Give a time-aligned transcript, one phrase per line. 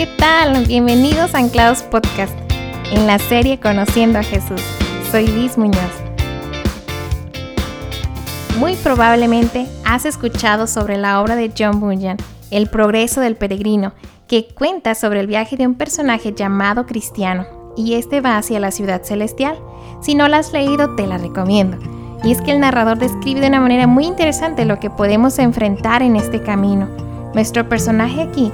[0.00, 0.64] ¿qué tal?
[0.64, 2.32] Bienvenidos a Anclados Podcast,
[2.90, 4.62] en la serie Conociendo a Jesús.
[5.10, 5.92] Soy Liz Muñoz.
[8.58, 12.16] Muy probablemente has escuchado sobre la obra de John Bunyan,
[12.50, 13.92] El progreso del peregrino,
[14.26, 17.44] que cuenta sobre el viaje de un personaje llamado Cristiano,
[17.76, 19.58] y este va hacia la ciudad celestial.
[20.00, 21.76] Si no la has leído, te la recomiendo.
[22.24, 26.02] Y es que el narrador describe de una manera muy interesante lo que podemos enfrentar
[26.02, 26.88] en este camino.
[27.34, 28.50] Nuestro personaje aquí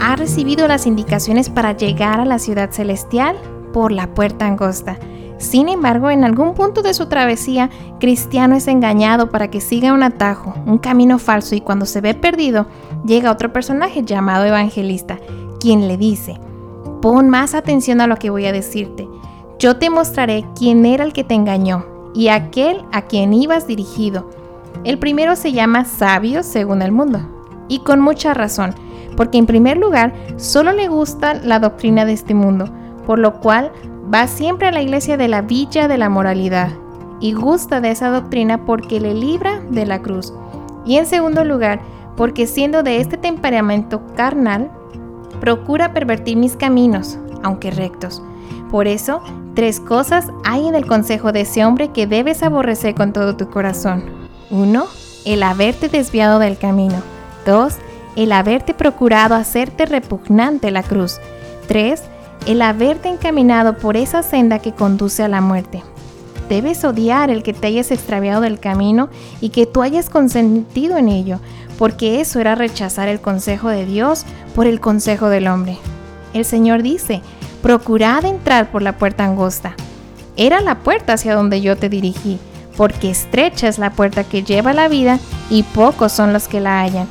[0.00, 3.36] ha recibido las indicaciones para llegar a la ciudad celestial
[3.72, 4.98] por la puerta angosta.
[5.38, 10.02] Sin embargo, en algún punto de su travesía, Cristiano es engañado para que siga un
[10.02, 12.66] atajo, un camino falso y cuando se ve perdido,
[13.04, 15.18] llega otro personaje llamado Evangelista,
[15.60, 16.38] quien le dice,
[17.02, 19.08] pon más atención a lo que voy a decirte.
[19.58, 21.84] Yo te mostraré quién era el que te engañó
[22.14, 24.30] y aquel a quien ibas dirigido.
[24.84, 27.20] El primero se llama sabio según el mundo,
[27.68, 28.74] y con mucha razón,
[29.16, 32.68] porque en primer lugar solo le gusta la doctrina de este mundo,
[33.06, 33.72] por lo cual
[34.12, 36.70] va siempre a la iglesia de la villa de la moralidad,
[37.20, 40.32] y gusta de esa doctrina porque le libra de la cruz.
[40.84, 41.80] Y en segundo lugar,
[42.16, 44.70] porque siendo de este temperamento carnal,
[45.40, 48.22] procura pervertir mis caminos, aunque rectos.
[48.70, 49.22] Por eso,
[49.54, 53.48] tres cosas hay en el consejo de ese hombre que debes aborrecer con todo tu
[53.48, 54.04] corazón.
[54.50, 54.84] 1.
[55.24, 56.96] El haberte desviado del camino.
[57.46, 57.74] 2
[58.16, 61.18] el haberte procurado hacerte repugnante la cruz.
[61.68, 62.02] 3.
[62.46, 65.82] El haberte encaminado por esa senda que conduce a la muerte.
[66.48, 69.08] Debes odiar el que te hayas extraviado del camino
[69.40, 71.40] y que tú hayas consentido en ello,
[71.78, 75.78] porque eso era rechazar el consejo de Dios por el consejo del hombre.
[76.34, 77.22] El Señor dice,
[77.62, 79.74] procurad entrar por la puerta angosta.
[80.36, 82.38] Era la puerta hacia donde yo te dirigí,
[82.76, 86.82] porque estrecha es la puerta que lleva la vida y pocos son los que la
[86.82, 87.08] hallan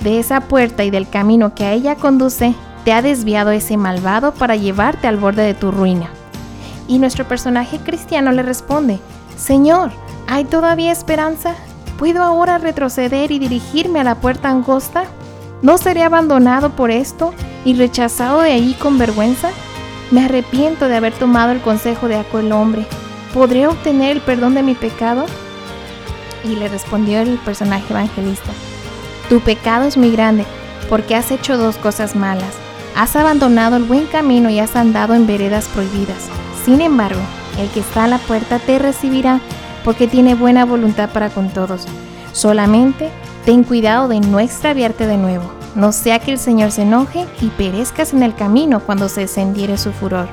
[0.00, 2.54] de esa puerta y del camino que a ella conduce,
[2.84, 6.08] te ha desviado ese malvado para llevarte al borde de tu ruina.
[6.86, 8.98] Y nuestro personaje cristiano le responde,
[9.36, 9.90] Señor,
[10.26, 11.54] ¿hay todavía esperanza?
[11.98, 15.04] ¿Puedo ahora retroceder y dirigirme a la puerta angosta?
[15.62, 19.50] ¿No seré abandonado por esto y rechazado de allí con vergüenza?
[20.10, 22.86] Me arrepiento de haber tomado el consejo de aquel hombre.
[23.34, 25.26] ¿Podré obtener el perdón de mi pecado?
[26.44, 28.50] Y le respondió el personaje evangelista,
[29.28, 30.44] tu pecado es muy grande,
[30.88, 32.54] porque has hecho dos cosas malas.
[32.96, 36.28] Has abandonado el buen camino y has andado en veredas prohibidas.
[36.64, 37.20] Sin embargo,
[37.58, 39.40] el que está a la puerta te recibirá,
[39.84, 41.86] porque tiene buena voluntad para con todos.
[42.32, 43.10] Solamente
[43.44, 47.48] ten cuidado de no extraviarte de nuevo, no sea que el Señor se enoje y
[47.48, 50.28] perezcas en el camino cuando se encendiere su furor.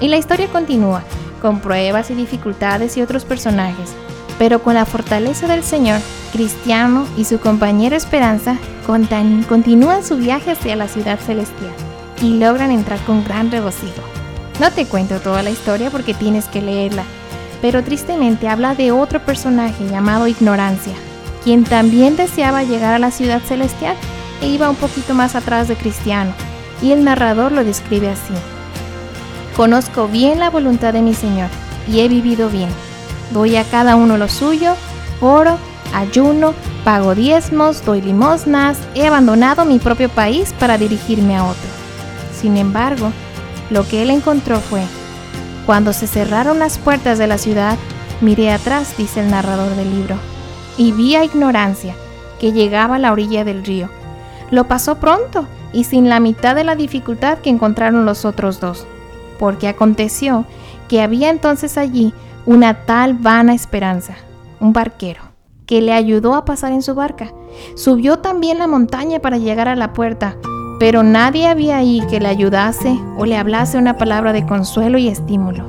[0.00, 1.02] Y la historia continúa,
[1.42, 3.94] con pruebas y dificultades y otros personajes,
[4.38, 6.00] pero con la fortaleza del Señor
[6.32, 8.56] Cristiano y su compañero Esperanza
[8.86, 11.72] continúan su viaje hacia la ciudad celestial
[12.22, 14.02] y logran entrar con gran regocijo.
[14.60, 17.04] No te cuento toda la historia porque tienes que leerla,
[17.60, 20.94] pero tristemente habla de otro personaje llamado Ignorancia,
[21.44, 23.96] quien también deseaba llegar a la ciudad celestial
[24.40, 26.32] e iba un poquito más atrás de Cristiano,
[26.80, 28.34] y el narrador lo describe así.
[29.56, 31.48] Conozco bien la voluntad de mi Señor
[31.88, 32.68] y he vivido bien.
[33.32, 34.74] Doy a cada uno lo suyo,
[35.20, 35.58] oro,
[35.94, 41.68] ayuno, pago diezmos, doy limosnas, he abandonado mi propio país para dirigirme a otro.
[42.34, 43.12] Sin embargo,
[43.70, 44.82] lo que él encontró fue,
[45.66, 47.76] cuando se cerraron las puertas de la ciudad,
[48.20, 50.16] miré atrás, dice el narrador del libro,
[50.78, 51.94] y vi a ignorancia
[52.40, 53.90] que llegaba a la orilla del río.
[54.50, 58.86] Lo pasó pronto y sin la mitad de la dificultad que encontraron los otros dos,
[59.38, 60.46] porque aconteció
[60.88, 62.14] que había entonces allí
[62.48, 64.14] una tal vana esperanza,
[64.58, 65.20] un barquero
[65.66, 67.30] que le ayudó a pasar en su barca.
[67.74, 70.34] Subió también la montaña para llegar a la puerta,
[70.80, 75.08] pero nadie había ahí que le ayudase o le hablase una palabra de consuelo y
[75.08, 75.68] estímulo.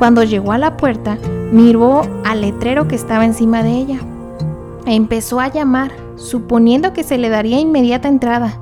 [0.00, 1.18] Cuando llegó a la puerta,
[1.52, 4.00] miró al letrero que estaba encima de ella
[4.86, 8.58] e empezó a llamar, suponiendo que se le daría inmediata entrada.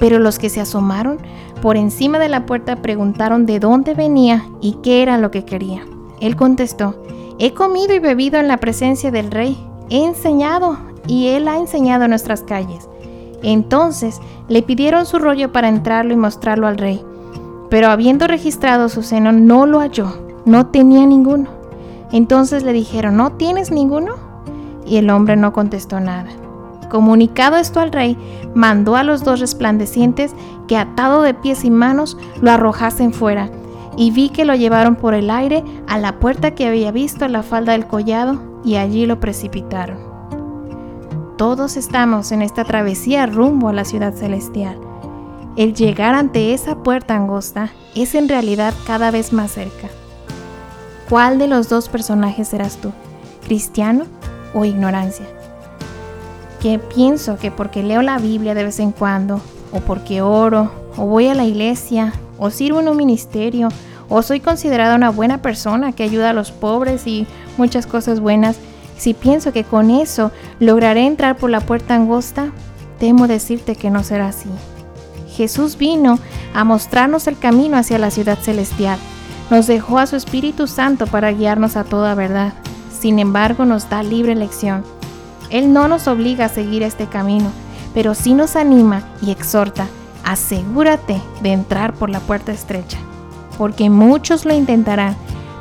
[0.00, 1.18] Pero los que se asomaron
[1.60, 5.84] por encima de la puerta preguntaron de dónde venía y qué era lo que quería.
[6.24, 6.94] Él contestó,
[7.38, 9.58] he comido y bebido en la presencia del rey
[9.90, 12.88] he enseñado y Él ha enseñado en nuestras calles.
[13.42, 17.04] Entonces le pidieron su rollo para entrarlo y mostrarlo al rey.
[17.68, 21.50] Pero habiendo registrado su seno, no lo halló, no tenía ninguno.
[22.10, 24.14] Entonces le dijeron, ¿no tienes ninguno?
[24.86, 26.30] Y el hombre no contestó nada.
[26.90, 28.16] Comunicado esto al rey,
[28.54, 30.32] mandó a los dos resplandecientes
[30.68, 33.50] que atado de pies y manos lo arrojasen fuera,
[33.96, 37.28] y vi que lo llevaron por el aire a la puerta que había visto a
[37.28, 39.98] la falda del collado y allí lo precipitaron.
[41.36, 44.78] Todos estamos en esta travesía rumbo a la ciudad celestial.
[45.56, 49.88] el llegar ante esa puerta angosta es en realidad cada vez más cerca.
[51.08, 52.92] ¿Cuál de los dos personajes serás tú?
[53.44, 54.06] ¿Cristiano
[54.52, 55.26] o ignorancia?
[56.60, 59.40] Que pienso que porque leo la Biblia de vez en cuando,
[59.70, 63.68] o porque oro, o voy a la iglesia, o sirvo en un ministerio,
[64.08, 67.26] o soy considerada una buena persona que ayuda a los pobres y
[67.56, 68.56] muchas cosas buenas,
[68.96, 72.50] si pienso que con eso lograré entrar por la puerta angosta,
[72.98, 74.48] temo decirte que no será así.
[75.34, 76.18] Jesús vino
[76.54, 78.98] a mostrarnos el camino hacia la ciudad celestial.
[79.50, 82.54] Nos dejó a su Espíritu Santo para guiarnos a toda verdad.
[82.98, 84.84] Sin embargo, nos da libre elección.
[85.50, 87.50] Él no nos obliga a seguir este camino,
[87.92, 89.86] pero sí nos anima y exhorta.
[90.24, 92.98] Asegúrate de entrar por la puerta estrecha,
[93.58, 95.16] porque muchos lo intentarán,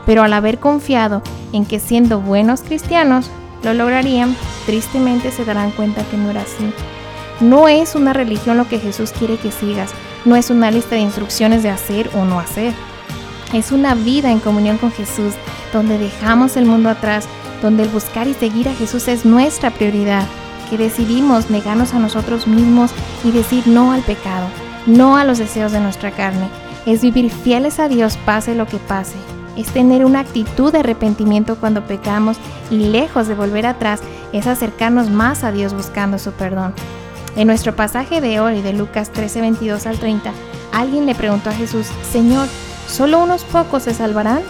[0.06, 1.22] pero al haber confiado
[1.52, 3.30] en que siendo buenos cristianos
[3.64, 6.74] lo lograrían, tristemente se darán cuenta que no era así.
[7.40, 9.92] No es una religión lo que Jesús quiere que sigas,
[10.26, 12.74] no es una lista de instrucciones de hacer o no hacer.
[13.54, 15.34] Es una vida en comunión con Jesús,
[15.74, 17.28] donde dejamos el mundo atrás,
[17.62, 20.26] donde el buscar y seguir a Jesús es nuestra prioridad,
[20.74, 22.90] que decidimos negarnos a nosotros mismos
[23.24, 24.48] y decir no al pecado,
[24.88, 26.50] no a los deseos de nuestra carne.
[26.88, 29.14] Es vivir fieles a Dios pase lo que pase,
[29.56, 32.38] es tener una actitud de arrepentimiento cuando pecamos
[32.72, 36.74] y lejos de volver atrás es acercarnos más a Dios buscando su perdón.
[37.36, 40.32] En nuestro pasaje de hoy de Lucas 13, 22 al 30,
[40.72, 42.48] alguien le preguntó a Jesús, Señor,
[42.88, 44.42] ¿solo unos pocos se salvarán?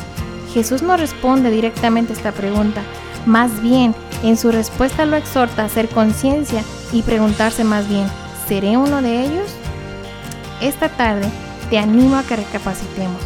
[0.54, 2.82] Jesús no responde directamente a esta pregunta,
[3.26, 3.94] más bien
[4.24, 8.08] en su respuesta lo exhorta a hacer conciencia y preguntarse más bien,
[8.48, 9.52] ¿seré uno de ellos?
[10.62, 11.28] Esta tarde
[11.70, 13.22] te animo a que recapacitemos.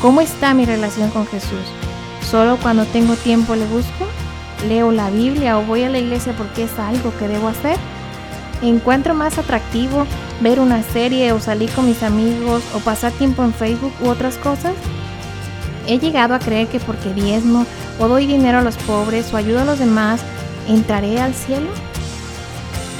[0.00, 1.66] ¿Cómo está mi relación con Jesús?
[2.30, 4.06] ¿Solo cuando tengo tiempo le busco?
[4.66, 7.76] ¿Leo la Biblia o voy a la iglesia porque es algo que debo hacer?
[8.62, 10.06] ¿Encuentro más atractivo
[10.40, 14.36] ver una serie o salir con mis amigos o pasar tiempo en Facebook u otras
[14.36, 14.74] cosas?
[15.86, 17.66] ¿He llegado a creer que porque diezmo
[17.98, 20.20] o doy dinero a los pobres o ayudo a los demás,
[20.68, 21.68] entraré al cielo?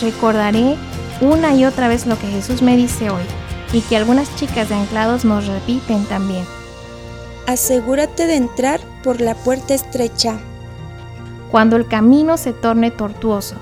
[0.01, 0.77] Recordaré
[1.21, 3.23] una y otra vez lo que Jesús me dice hoy
[3.73, 6.45] y que algunas chicas de anclados nos repiten también
[7.49, 10.39] asegúrate de entrar por la puerta estrecha.
[11.51, 13.57] Cuando el camino se torne tortuoso,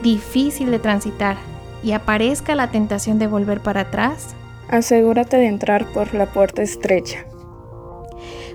[0.00, 1.36] difícil de transitar
[1.82, 4.36] y aparezca la tentación de volver para atrás,
[4.68, 7.26] asegúrate de entrar por la puerta estrecha.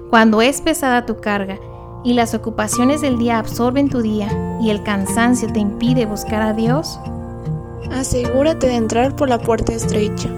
[0.09, 1.59] Cuando es pesada tu carga
[2.04, 4.30] y las ocupaciones del día absorben tu día
[4.62, 7.00] y el cansancio te impide buscar a Dios,
[7.92, 10.30] asegúrate de entrar por la puerta estrecha.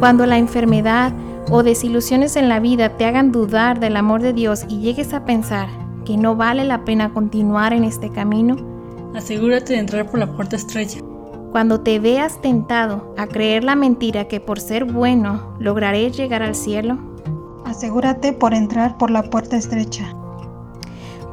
[0.00, 1.12] Cuando la enfermedad
[1.50, 5.24] o desilusiones en la vida te hagan dudar del amor de Dios y llegues a
[5.24, 5.68] pensar
[6.04, 8.56] que no vale la pena continuar en este camino,
[9.14, 11.00] asegúrate de entrar por la puerta estrecha.
[11.52, 16.54] Cuando te veas tentado a creer la mentira que por ser bueno lograré llegar al
[16.54, 16.98] cielo,
[17.64, 20.14] asegúrate por entrar por la puerta estrecha.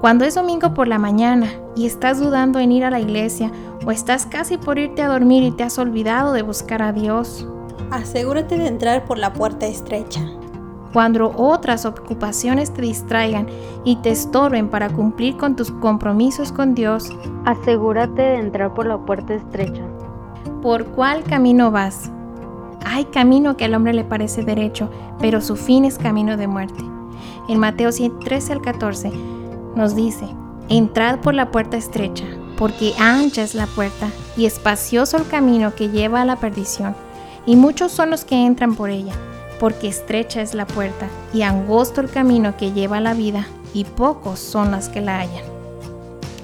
[0.03, 1.47] Cuando es domingo por la mañana
[1.77, 3.50] y estás dudando en ir a la iglesia
[3.85, 7.47] o estás casi por irte a dormir y te has olvidado de buscar a Dios,
[7.89, 10.19] asegúrate de entrar por la puerta estrecha.
[10.91, 13.47] Cuando otras ocupaciones te distraigan
[13.85, 17.09] y te estorben para cumplir con tus compromisos con Dios,
[17.45, 19.83] asegúrate de entrar por la puerta estrecha.
[20.61, 22.11] ¿Por cuál camino vas?
[22.85, 24.89] Hay camino que al hombre le parece derecho,
[25.21, 26.83] pero su fin es camino de muerte.
[27.47, 29.43] En Mateo 13 al 14
[29.75, 30.25] nos dice,
[30.69, 32.25] entrad por la puerta estrecha,
[32.57, 36.95] porque ancha es la puerta y espacioso el camino que lleva a la perdición
[37.45, 39.13] y muchos son los que entran por ella,
[39.59, 43.85] porque estrecha es la puerta y angosto el camino que lleva a la vida, y
[43.85, 45.44] pocos son los que la hallan.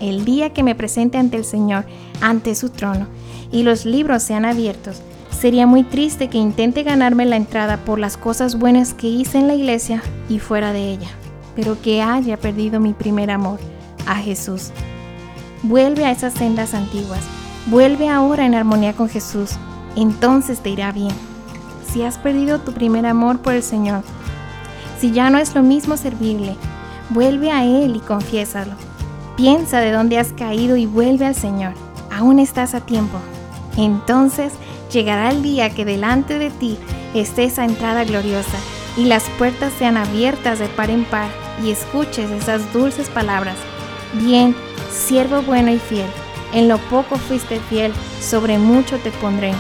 [0.01, 1.86] El día que me presente ante el Señor,
[2.21, 3.07] ante su trono,
[3.51, 8.17] y los libros sean abiertos, sería muy triste que intente ganarme la entrada por las
[8.17, 11.09] cosas buenas que hice en la iglesia y fuera de ella,
[11.56, 13.60] pero que haya perdido mi primer amor,
[14.06, 14.72] a Jesús.
[15.63, 17.22] Vuelve a esas sendas antiguas,
[17.68, 19.51] vuelve ahora en armonía con Jesús,
[19.96, 21.13] entonces te irá bien.
[21.91, 24.03] Si has perdido tu primer amor por el Señor,
[25.00, 26.56] si ya no es lo mismo servirle,
[27.10, 28.74] vuelve a Él y confiésalo.
[29.36, 31.74] Piensa de dónde has caído y vuelve al Señor.
[32.12, 33.18] Aún estás a tiempo.
[33.77, 34.53] Entonces
[34.91, 36.77] llegará el día que delante de ti
[37.13, 38.58] esté esa entrada gloriosa
[38.98, 41.29] y las puertas sean abiertas de par en par
[41.63, 43.55] y escuches esas dulces palabras.
[44.13, 44.55] Bien,
[44.91, 46.10] siervo bueno y fiel,
[46.53, 49.53] en lo poco fuiste fiel, sobre mucho te pondré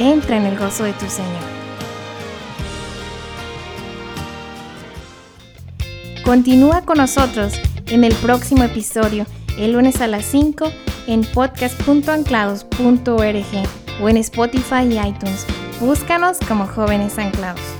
[0.00, 1.28] entra en el gozo de tu Señor.
[6.24, 7.54] Continúa con nosotros
[7.86, 9.26] en el próximo episodio,
[9.58, 10.70] el lunes a las 5,
[11.06, 15.46] en podcast.anclados.org o en Spotify y iTunes.
[15.80, 17.79] Búscanos como jóvenes anclados.